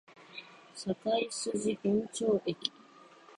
[0.73, 2.71] 堺筋本町駅